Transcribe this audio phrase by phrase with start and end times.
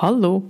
[0.00, 0.42] Hallo.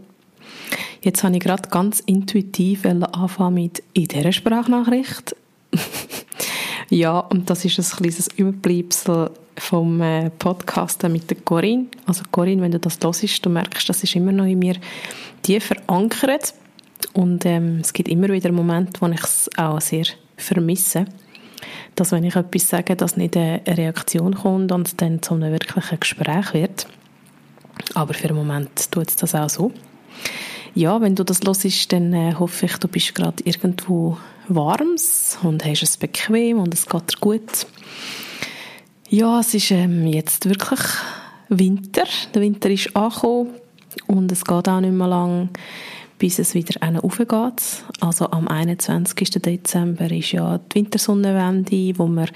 [1.01, 5.35] Jetzt habe ich gerade ganz intuitiv anfangen mit in dieser Sprachnachricht.
[6.91, 11.87] ja, und das ist ein kleines Überbleibsel vom äh, Podcast mit der Corinne.
[12.07, 14.77] Also Corinne, wenn du das hörst, du merkst, das ist immer noch in mir
[15.43, 16.55] tief verankert.
[17.13, 20.05] Und ähm, es gibt immer wieder Momente, wo ich es auch sehr
[20.37, 21.05] vermisse.
[21.97, 25.51] Dass wenn ich etwas sage, dass nicht eine Reaktion kommt und es dann zu einem
[25.51, 26.87] wirklichen Gespräch wird.
[27.95, 29.73] Aber für den Moment tut es das auch so.
[30.75, 34.17] Ja, wenn du das hörst, dann äh, hoffe ich, du bist gerade irgendwo
[34.49, 37.67] warms und hast es bequem und es geht dir gut.
[39.09, 40.81] Ja, es ist ähm, jetzt wirklich
[41.51, 42.05] Winter.
[42.35, 43.51] Der Winter ist angekommen
[44.07, 45.51] und es geht auch nicht mehr lang,
[46.23, 47.85] bis es wieder geht.
[47.99, 49.43] Also am 21.
[49.43, 52.29] Dezember ist ja die Wintersonnenwende, wo wir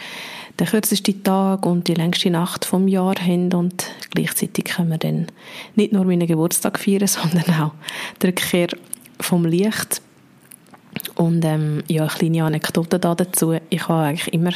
[0.59, 5.29] den kürzesten Tag und die längste Nacht vom Jahr haben und gleichzeitig können wir dann
[5.77, 7.75] nicht nur meinen Geburtstag feiern, sondern auch
[8.21, 8.71] die Rückkehr
[9.21, 10.03] vom Licht.
[11.15, 13.57] Und ähm, ja, eine kleine Anekdote da dazu.
[13.71, 14.51] Ich habe eigentlich immer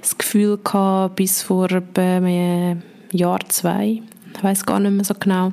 [0.00, 4.02] das Gefühl gehabt, bis vor einem Jahr, zwei,
[4.34, 5.52] ich weiß gar nicht mehr so genau,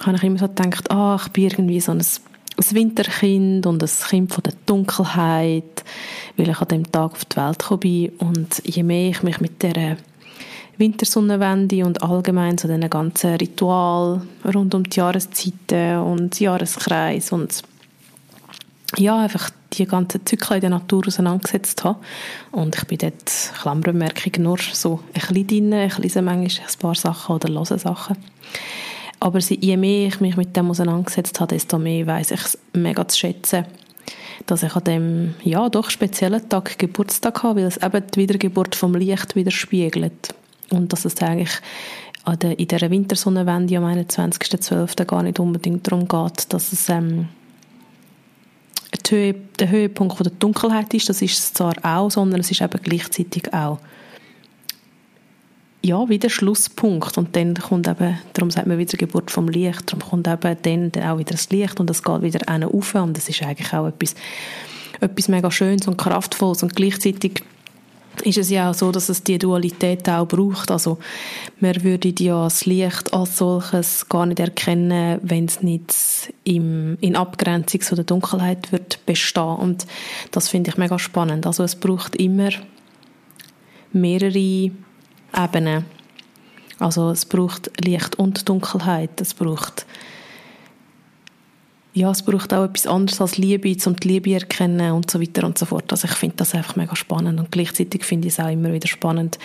[0.00, 3.90] habe ich immer so gedacht, ah, ich bin irgendwie so ein, ein Winterkind und ein
[4.08, 5.84] Kind von der Dunkelheit,
[6.36, 8.08] weil ich an dem Tag auf die Welt gekommen bin.
[8.18, 9.96] Und je mehr ich mich mit der
[10.80, 14.22] Wintersonnenwende und allgemein so diesen ganzen Ritual
[14.54, 17.62] rund um die Jahreszeiten und Jahreskreis und
[18.96, 22.00] ja, einfach die ganzen Zyklen in der Natur auseinandergesetzt habe.
[22.50, 26.94] Und ich bin dort, Klammerbemerkung, nur so ein bisschen drin, ich lese manchmal ein paar
[26.96, 28.16] Sachen oder höre Sachen.
[29.20, 33.06] Aber je mehr ich mich mit dem auseinandergesetzt habe, desto mehr weiß ich es mega
[33.06, 33.66] zu schätzen,
[34.46, 38.74] dass ich an dem, ja, doch speziellen Tag Geburtstag habe, weil es eben die Wiedergeburt
[38.74, 40.34] vom Licht widerspiegelt.
[40.70, 41.60] Und dass es eigentlich
[42.40, 45.04] in dieser Wintersonnenwende am 21.12.
[45.04, 47.28] gar nicht unbedingt darum geht, dass es ähm,
[49.10, 53.52] der Höhepunkt der Dunkelheit ist, das ist es zwar auch, sondern es ist eben gleichzeitig
[53.52, 53.78] auch
[55.82, 60.08] ja, wieder Schlusspunkt und dann kommt eben, darum sagt man wieder Geburt vom Licht, darum
[60.24, 63.28] kommt eben dann auch wieder das Licht und es geht wieder einen auf und das
[63.28, 64.14] ist eigentlich auch etwas,
[65.00, 67.42] etwas mega Schönes und Kraftvolles und gleichzeitig
[68.24, 70.70] ist es ja auch so, dass es die Dualität auch braucht.
[70.70, 70.98] Also
[71.60, 75.94] man würde ja das Licht als solches gar nicht erkennen, wenn es nicht
[76.44, 79.56] im, in Abgrenzung zu der Dunkelheit wird bestehen.
[79.56, 79.86] Und
[80.32, 81.46] das finde ich mega spannend.
[81.46, 82.50] Also es braucht immer
[83.92, 84.70] mehrere
[85.36, 85.84] Ebenen.
[86.78, 89.20] Also es braucht Licht und Dunkelheit.
[89.20, 89.86] Es braucht
[91.92, 95.44] ja, es braucht auch etwas anderes als Liebe, um die Liebe erkennen und so weiter
[95.44, 95.90] und so fort.
[95.90, 98.86] Also ich finde das einfach mega spannend und gleichzeitig finde ich es auch immer wieder
[98.86, 99.38] spannend,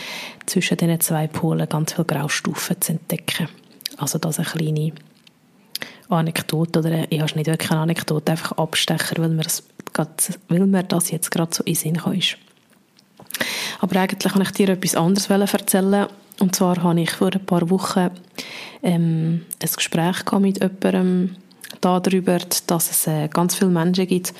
[0.46, 3.50] zwischen diesen zwei Polen ganz viele Graustufen zu entdecken.
[3.98, 4.92] Also das eine kleine
[6.10, 9.64] Anekdote oder ich habe nicht wirklich eine Anekdote, einfach Abstecher, weil mir das,
[10.48, 12.38] weil mir das jetzt gerade so in Sinn ist.
[13.80, 16.08] Aber eigentlich kann ich dir etwas anderes erzählen.
[16.40, 18.10] Und zwar habe ich vor ein paar Wochen
[18.84, 21.36] ähm, ein Gespräch mit jemandem
[21.82, 24.34] darüber, dass es äh, ganz viele Menschen gibt,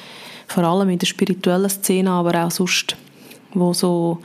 [0.48, 2.96] vor allem in der spirituellen Szene, aber auch sonst,
[3.54, 4.20] wo so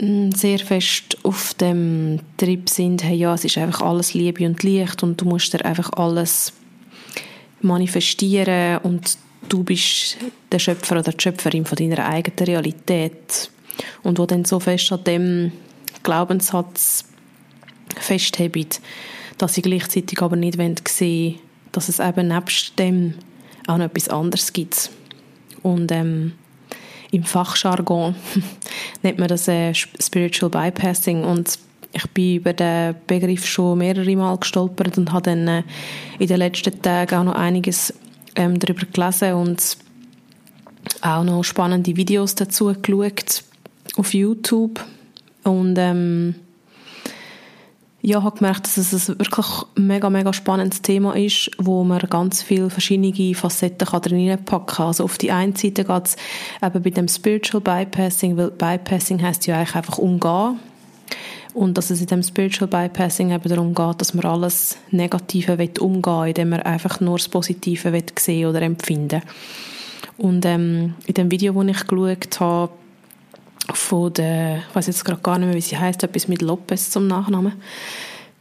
[0.00, 4.62] mm, sehr fest auf dem Trip sind, hey, ja, es ist einfach alles Liebe und
[4.62, 6.52] Licht und du musst dir einfach alles
[7.60, 9.18] manifestieren und
[9.48, 10.18] du bist
[10.52, 13.50] der Schöpfer oder die Schöpferin von deiner eigenen Realität
[14.02, 15.52] und wo dann so fest an dem
[16.02, 17.04] Glaubenssatz
[17.98, 18.68] festheben,
[19.38, 20.56] dass sie gleichzeitig aber nicht
[20.88, 21.40] sehen wollen,
[21.72, 23.14] dass es eben nebst dem
[23.66, 24.90] auch noch etwas anderes gibt.
[25.62, 26.32] Und ähm,
[27.10, 28.14] im Fachjargon
[29.02, 31.58] nennt man das äh, Spiritual Bypassing und
[31.92, 35.62] ich bin über den Begriff schon mehrere Mal gestolpert und habe dann äh,
[36.18, 37.94] in den letzten Tagen auch noch einiges
[38.34, 39.76] ähm, darüber gelesen und
[41.00, 43.44] auch noch spannende Videos dazu geschaut
[43.96, 44.84] auf YouTube
[45.42, 46.34] und ähm,
[48.02, 52.40] ja, habe gemerkt, dass es ein wirklich mega, mega spannendes Thema ist, wo man ganz
[52.40, 54.86] viele verschiedene Facetten kann drin packen kann.
[54.86, 56.16] Also auf die einen Seite geht es
[56.62, 60.60] eben bei dem Spiritual Bypassing, weil Bypassing heißt ja eigentlich einfach umgehen.
[61.52, 66.04] Und dass es in dem Spiritual Bypassing eben darum geht, dass man alles Negative umgehen
[66.04, 69.22] will, indem man einfach nur das Positive sehen oder empfinden
[70.16, 72.72] Und ähm, in dem Video, das ich geschaut habe,
[73.72, 76.90] von der, ich weiß jetzt gerade gar nicht mehr, wie sie heißt, etwas mit Lopez
[76.90, 77.52] zum Nachnamen.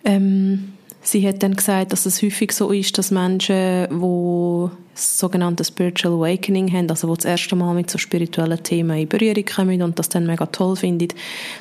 [0.03, 6.15] Ähm, sie hat dann gesagt, dass es häufig so ist, dass Menschen, die sogenannte Spiritual
[6.15, 9.99] Awakening haben, also die das erste Mal mit so spirituellen Themen in Berührung kommen und
[9.99, 11.09] das dann mega toll finden,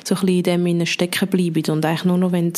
[0.03, 2.53] so ein bisschen in dem stecken bleiben und eigentlich nur noch wenn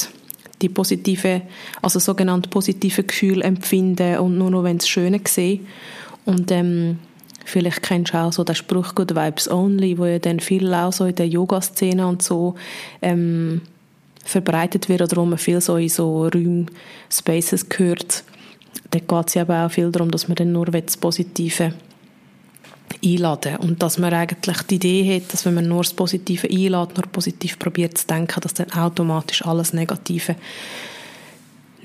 [0.62, 1.42] die positive,
[1.82, 5.68] also sogenannte positive Gefühle empfinden und nur noch, wenn es Schöne sehen.
[6.26, 7.00] Und ähm,
[7.48, 10.92] vielleicht kennst du auch so den Spruch Good Vibes Only, wo ja dann viel auch
[10.92, 12.56] so in der Yoga-Szene und so
[13.02, 13.62] ähm,
[14.24, 16.70] verbreitet wird oder wo man viel so in so Räumen,
[17.10, 18.24] Spaces hört.
[18.92, 21.74] Da geht es ja aber auch viel darum, dass man dann nur das Positive
[23.04, 26.98] einladen und dass man eigentlich die Idee hat, dass wenn man nur das Positive einlädt,
[26.98, 30.36] nur positiv probiert zu denken, dass dann automatisch alles Negative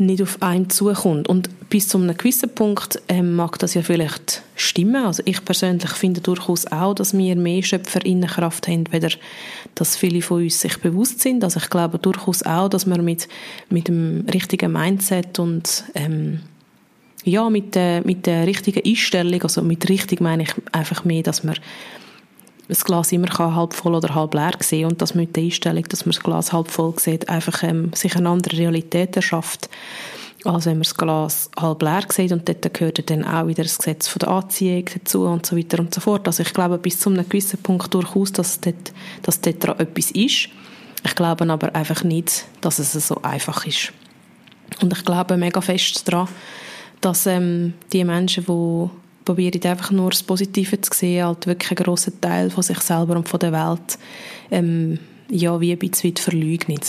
[0.06, 1.28] nicht auf einen zukommt.
[1.28, 5.04] Und bis zu einem gewissen Punkt ähm, mag das ja vielleicht stimmen.
[5.06, 9.10] Also ich persönlich finde durchaus auch, dass wir mehr Schöpferinnenkraft haben, weder
[9.74, 11.44] dass viele von uns sich bewusst sind.
[11.44, 13.28] Also ich glaube durchaus auch, dass wir mit,
[13.70, 16.40] mit dem richtigen Mindset und ähm,
[17.24, 21.44] ja, mit der, mit der richtigen Einstellung, also mit richtig meine ich einfach mehr, dass
[21.44, 21.56] man
[22.68, 25.84] das Glas immer halb voll oder halb leer sehen und dass man mit der Einstellung,
[25.84, 29.68] dass man das Glas halb voll sieht, einfach ähm, sich eine andere Realität erschafft,
[30.44, 33.78] als wenn man das Glas halb leer sieht und dort gehört dann auch wieder das
[33.78, 36.26] Gesetz von der Anziehung dazu und so weiter und so fort.
[36.26, 38.92] Also ich glaube bis zu einem gewissen Punkt durchaus, dass dort,
[39.22, 40.48] dass dort etwas ist.
[41.04, 43.92] Ich glaube aber einfach nicht, dass es so einfach ist.
[44.80, 46.28] Und ich glaube mega fest daran,
[47.00, 48.88] dass ähm, die Menschen, die
[49.24, 53.16] probieren einfach nur das Positive zu sehen, halt wirklich einen grossen Teil von sich selber
[53.16, 53.98] und von der Welt
[54.50, 54.98] ähm,
[55.28, 56.80] ja, wie ein bisschen verleugnen.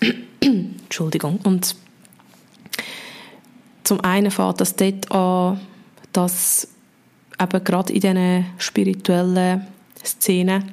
[0.40, 1.38] Entschuldigung.
[1.44, 1.76] Und
[3.84, 5.60] zum einen fängt das dort an,
[6.12, 6.68] dass
[7.40, 9.66] eben gerade in diesen spirituellen
[10.06, 10.64] Szenen,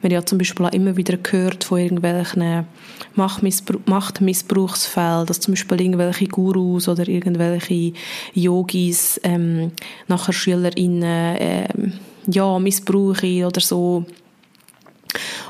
[0.00, 2.66] wir ja zum Beispiel auch immer wieder gehört von irgendwelchen
[3.14, 7.92] Machtmissbrauch, Machtmissbrauchsfällen, dass zum Beispiel irgendwelche Gurus oder irgendwelche
[8.34, 9.72] Yogis ähm,
[10.08, 11.92] nachher SchülerInnen ähm,
[12.26, 14.04] ja, missbrauchen oder so.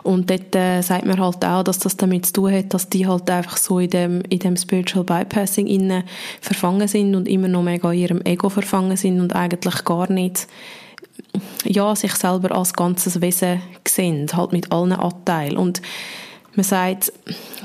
[0.02, 3.06] Und dort äh, sagt man halt auch, dass das damit zu tun hat, dass die
[3.06, 6.04] halt einfach so in dem, in dem Spiritual Bypassing innen
[6.42, 10.46] verfangen sind und immer noch mega in ihrem Ego verfangen sind und eigentlich gar nicht
[11.64, 15.56] ja, sich selber als ganzes Wesen sehen, halt mit allen Anteilen.
[15.56, 15.82] Und
[16.56, 17.12] man sagt,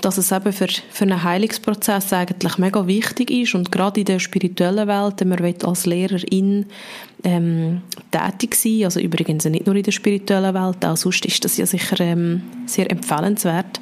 [0.02, 4.20] dass es eben für, für einen Heilungsprozess eigentlich mega wichtig ist und gerade in der
[4.20, 6.66] spirituellen Welt, man will als Lehrerin
[7.24, 11.58] ähm, tätig sein, also übrigens nicht nur in der spirituellen Welt, auch sonst ist das
[11.58, 13.80] ja sicher ähm, sehr empfehlenswert,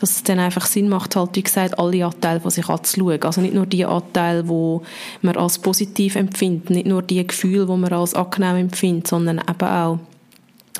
[0.00, 3.22] dass es dann einfach Sinn macht, halt, wie gesagt, alle Anteile von sich anzuschauen.
[3.22, 4.80] Also nicht nur die Anteile, die
[5.22, 9.68] man als positiv empfindet, nicht nur die Gefühle, die man als angenehm empfindet, sondern eben
[9.68, 9.98] auch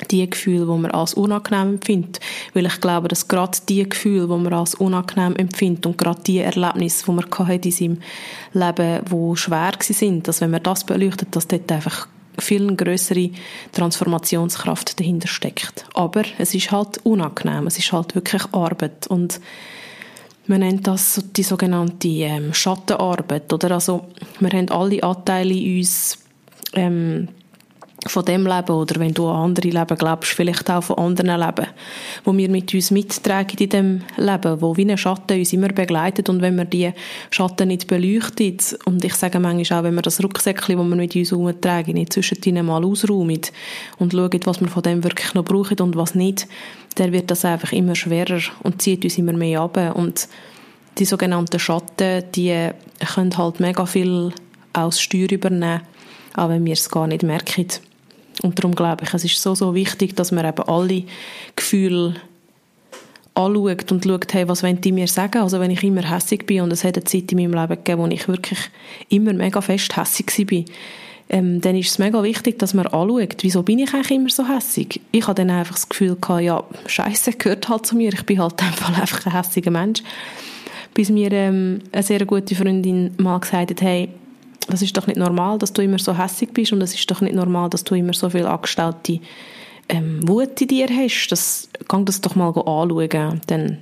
[0.09, 2.19] die Gefühle, die man als unangenehm empfindet.
[2.53, 6.39] Weil ich glaube, dass gerade die Gefühle, die man als unangenehm empfindet und gerade die
[6.39, 7.97] Erlebnisse, die man hatte in seinem
[8.53, 12.07] Leben, die schwer sind, dass wenn man das beleuchtet, dass dort einfach
[12.41, 13.31] viel größere
[13.71, 15.85] Transformationskraft dahinter steckt.
[15.93, 19.39] Aber es ist halt unangenehm, es ist halt wirklich Arbeit und
[20.47, 23.71] man nennt das die sogenannte ähm, Schattenarbeit, oder?
[23.71, 24.07] Also,
[24.39, 26.17] wir haben alle Anteile in uns,
[26.73, 27.29] ähm,
[28.07, 31.67] von dem Leben oder wenn du an andere Leben glaubst, vielleicht auch von anderen Leben,
[32.23, 36.27] wo wir mit uns mittragen in dem Leben, wo wie ein Schatten uns immer begleitet
[36.27, 36.91] und wenn wir die
[37.29, 41.15] Schatten nicht beleuchtet und ich sage manchmal auch, wenn wir das Rucksäckchen, das wir mit
[41.15, 43.41] uns herumtragen, nicht zwischendrin mal ausräumen
[43.99, 46.47] und schauen, was wir von dem wirklich noch brauchen und was nicht,
[46.95, 50.27] dann wird das einfach immer schwerer und zieht uns immer mehr ab und
[50.97, 52.69] die sogenannten Schatten, die
[53.13, 54.33] können halt mega viel
[54.73, 55.81] aus Steuer übernehmen,
[56.35, 57.67] auch wenn wir es gar nicht merken.
[58.41, 61.03] Und darum glaube ich, es ist so, so wichtig, dass man eben alle
[61.55, 62.15] Gefühle
[63.33, 65.41] anschaut und schaut, hey, was wollen die mir sagen?
[65.41, 68.01] Also wenn ich immer hässig bin und es hat eine Zeit in meinem Leben gegeben,
[68.01, 68.59] wo ich wirklich
[69.09, 70.63] immer mega fest hässig war,
[71.29, 74.47] ähm, dann ist es mega wichtig, dass man anschaut, wieso bin ich eigentlich immer so
[74.47, 74.99] hässig?
[75.11, 78.39] Ich hatte dann einfach das Gefühl gehabt, ja, Scheiße gehört halt zu mir, ich bin
[78.39, 80.03] halt einfach, ein hässiger Mensch.
[80.93, 84.09] Bis mir ähm, eine sehr gute Freundin mal gesagt hat, hey,
[84.67, 87.21] das ist doch nicht normal, dass du immer so hässig bist und es ist doch
[87.21, 89.19] nicht normal, dass du immer so viel angestellte
[89.89, 91.29] ähm, Wut in dir hast.
[91.29, 93.41] Das, kann das doch mal anschauen.
[93.47, 93.77] Dann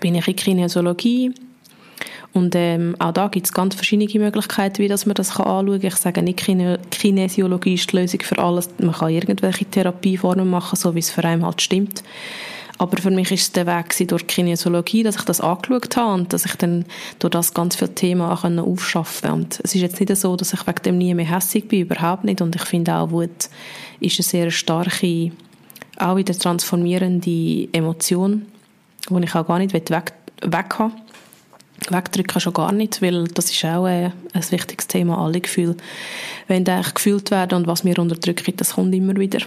[0.00, 1.32] bin ich in Kinesiologie
[2.32, 5.80] und ähm, auch da gibt es ganz verschiedene Möglichkeiten, wie dass man das kann anschauen
[5.80, 5.88] kann.
[5.88, 6.42] Ich sage nicht,
[6.90, 8.70] Kinesiologie ist die Lösung für alles.
[8.78, 12.02] Man kann irgendwelche Therapieformen machen, so wie es für einen halt stimmt.
[12.82, 16.32] Aber für mich ist es der Weg durch Kinesiologie, dass ich das angeschaut habe und
[16.32, 16.84] dass ich dann
[17.20, 19.44] durch das ganz viele Themen auch aufschaffen konnte.
[19.44, 22.24] Und es ist jetzt nicht so, dass ich wegen dem nie mehr hässlich bin, überhaupt
[22.24, 22.40] nicht.
[22.40, 23.30] Und ich finde auch, Wut
[24.00, 25.30] ist eine sehr starke,
[25.96, 28.46] auch wieder transformierende Emotion,
[29.08, 30.12] die ich auch gar nicht weg,
[30.44, 30.92] weg habe.
[31.88, 35.76] Wegdrücken schon gar nicht, weil das ist auch ein, ein wichtiges Thema, alle Gefühle.
[36.48, 39.38] Wenn die gefühlt werden und was wir unterdrücken, das kommt immer wieder.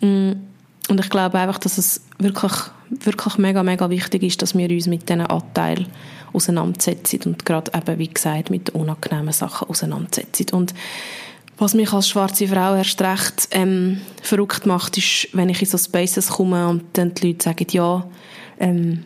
[0.00, 0.48] Mm
[0.90, 2.52] und ich glaube einfach, dass es wirklich,
[2.90, 5.86] wirklich mega, mega wichtig ist, dass wir uns mit diesen Anteilen
[6.32, 10.46] auseinandersetzen und gerade eben, wie gesagt, mit unangenehmen Sachen auseinandersetzen.
[10.52, 10.74] Und
[11.58, 15.78] was mich als schwarze Frau erst recht ähm, verrückt macht, ist, wenn ich in so
[15.78, 18.06] Spaces komme und dann die Leute sagen, ja,
[18.58, 19.04] ähm,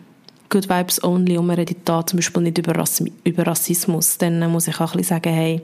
[0.49, 4.51] Good Vibes Only und wir reden da zum Beispiel nicht über, Rass über Rassismus, dann
[4.51, 5.63] muss ich auch ein bisschen sagen, hey,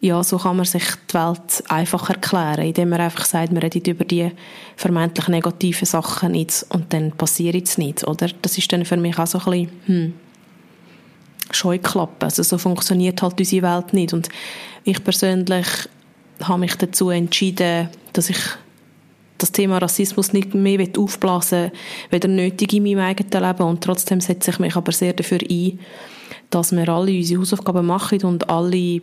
[0.00, 3.86] ja, so kann man sich die Welt einfach erklären, indem man einfach sagt, man redet
[3.88, 4.30] über die
[4.76, 8.28] vermeintlich negativen Sachen nicht und dann passiert es nicht, oder?
[8.42, 10.14] Das ist dann für mich auch so ein bisschen, hm,
[11.50, 12.24] Scheuklappen.
[12.24, 14.12] Also so funktioniert halt unsere Welt nicht.
[14.12, 14.28] Und
[14.84, 15.66] ich persönlich
[16.42, 18.38] habe mich dazu entschieden, dass ich
[19.38, 21.70] das Thema Rassismus nicht mehr aufblasen
[22.10, 25.78] weder nötig in meinem eigenen Leben und trotzdem setze ich mich aber sehr dafür ein,
[26.48, 29.02] dass wir alle unsere Hausaufgaben machen und alle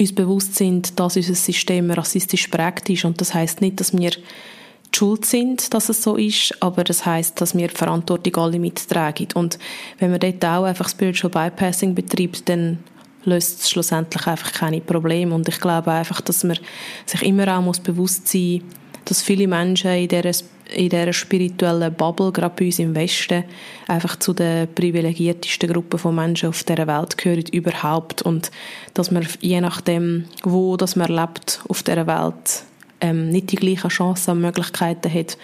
[0.00, 3.04] uns bewusst sind, dass unser System rassistisch prägt ist.
[3.04, 7.06] Und das heißt nicht, dass wir die Schuld sind, dass es so ist, aber das
[7.06, 9.28] heißt, dass wir die Verantwortung alle mittragen.
[9.34, 9.58] Und
[9.98, 12.78] wenn man dort auch einfach Spiritual Bypassing betreibt, dann
[13.24, 15.34] löst es schlussendlich einfach keine Probleme.
[15.34, 16.58] Und ich glaube einfach, dass man
[17.06, 18.79] sich immer auch muss bewusst sein muss,
[19.10, 20.30] dass viele Menschen in dieser,
[20.72, 23.42] in dieser spirituellen Bubble, gerade bei uns im Westen,
[23.88, 28.22] einfach zu den privilegiertesten Gruppen von Menschen auf dieser Welt gehören überhaupt.
[28.22, 28.52] Und
[28.94, 32.62] dass man je nachdem, wo das man lebt auf dieser Welt,
[33.00, 35.36] ähm, nicht die gleichen Chancen und Möglichkeiten hat.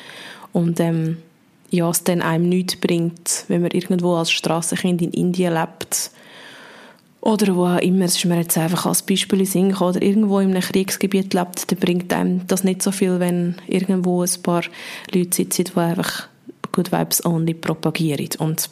[0.52, 1.16] Und ähm,
[1.70, 6.12] ja, es dann einem nichts bringt, wenn man irgendwo als Strassenkind in Indien lebt
[7.26, 10.38] oder wo auch immer, es ist mir jetzt einfach als Beispiel in Sinn oder irgendwo
[10.38, 14.62] in einem Kriegsgebiet lebt, dann bringt einem das nicht so viel, wenn irgendwo ein paar
[15.12, 16.28] Leute sitzen, die einfach
[16.70, 18.28] Good Vibes Only propagieren.
[18.38, 18.70] Und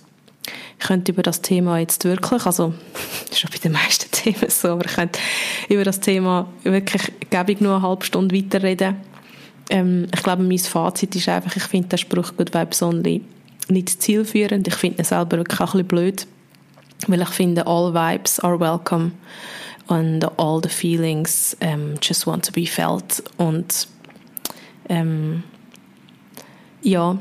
[0.78, 2.72] ich könnte über das Thema jetzt wirklich, also
[3.30, 5.18] ist schon bei den meisten Themen so, aber ich könnte
[5.68, 7.10] über das Thema wirklich,
[7.48, 8.98] ich nur eine halbe Stunde weiterreden.
[9.68, 13.22] Ähm, ich glaube, mein Fazit ist einfach, ich finde den Spruch Good Vibes Only
[13.68, 14.68] nicht zielführend.
[14.68, 16.26] Ich finde ihn selber wirklich auch ein bisschen blöd
[17.06, 19.12] weil ich finde, all vibes are welcome
[19.88, 23.88] and all the feelings um, just want to be felt und
[24.88, 25.42] ähm,
[26.82, 27.18] ja,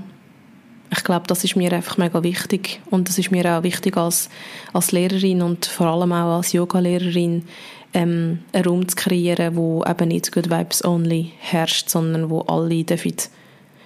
[0.96, 4.30] ich glaube, das ist mir einfach mega wichtig und das ist mir auch wichtig als,
[4.74, 7.46] als Lehrerin und vor allem auch als Yoga-Lehrerin
[7.94, 12.84] ähm, einen Raum zu kreieren, wo eben nicht Good Vibes Only herrscht, sondern wo alle
[12.84, 13.16] dürfen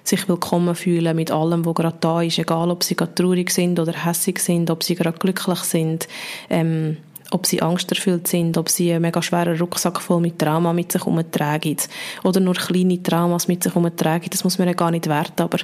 [0.08, 3.80] sich willkommen fühlen mit allem, was gerade da ist, egal ob sie gerade traurig sind
[3.80, 6.08] oder hässig sind, ob sie gerade glücklich sind,
[6.50, 6.98] ähm,
[7.32, 11.06] ob sie angsterfüllt sind, ob sie einen mega schweren Rucksack voll mit Trauma mit sich
[11.06, 11.78] herumtragen.
[12.24, 15.58] Oder nur kleine Traumas mit sich herumtragen, das muss man ja gar nicht werten, aber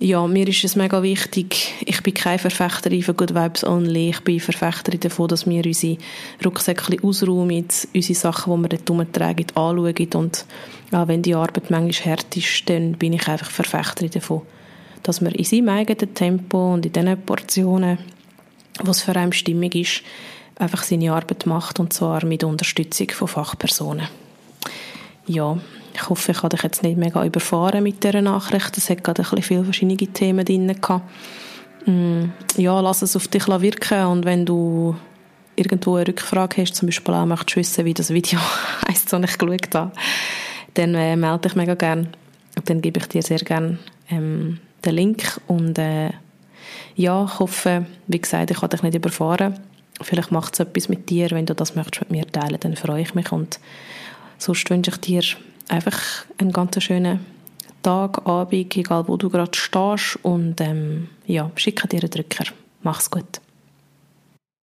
[0.00, 4.20] ja, mir ist es mega wichtig, ich bin keine Verfechterin von Good Vibes Only, ich
[4.20, 5.98] bin Verfechterin davon, dass wir unsere
[6.44, 10.08] Rucksäckchen ausräumen, unsere Sachen, die wir dort herumtragen, anschauen.
[10.14, 10.46] Und
[10.92, 14.42] auch wenn die Arbeit manchmal hart ist, dann bin ich einfach Verfechterin davon,
[15.02, 17.98] dass man in seinem eigenen Tempo und in den Portionen,
[18.82, 20.02] was für einen stimmig ist,
[20.56, 21.78] einfach seine Arbeit macht.
[21.78, 24.08] Und zwar mit Unterstützung von Fachpersonen.
[25.26, 25.58] Ja,
[25.94, 28.76] ich hoffe, ich habe dich jetzt nicht mega überfahren mit dieser Nachricht.
[28.76, 30.74] Es hat gerade ein bisschen viele verschiedene Themen drin.
[31.86, 34.96] Mm, ja, lass es auf dich wirken und wenn du
[35.56, 38.40] irgendwo eine Rückfrage hast, zum Beispiel auch möchtest wissen, wie das Video
[38.88, 39.92] heisst, das ich geschaut habe,
[40.74, 42.08] dann äh, melde dich mega gerne.
[42.64, 43.78] Dann gebe ich dir sehr gerne
[44.10, 46.10] ähm, den Link und äh,
[46.96, 49.58] ja, ich hoffe, wie gesagt, ich habe dich nicht überfahren.
[50.00, 53.02] Vielleicht macht es etwas mit dir, wenn du das möchtest mit mir teilen, dann freue
[53.02, 53.60] ich mich und
[54.38, 55.22] sonst wünsche ich dir
[55.68, 55.98] einfach
[56.38, 57.20] einen ganz schönen
[57.82, 62.44] Tag, Abend, egal wo du gerade stehst und ähm, ja, schicke dir einen Drücker.
[62.82, 63.40] Mach's gut.